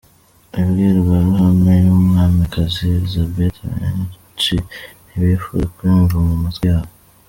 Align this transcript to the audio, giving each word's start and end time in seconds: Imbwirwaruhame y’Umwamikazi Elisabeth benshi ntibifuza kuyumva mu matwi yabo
Imbwirwaruhame 0.59 1.73
y’Umwamikazi 1.85 2.81
Elisabeth 2.97 3.57
benshi 3.75 4.55
ntibifuza 5.09 5.65
kuyumva 5.73 6.15
mu 6.27 6.35
matwi 6.43 6.65
yabo 6.71 6.91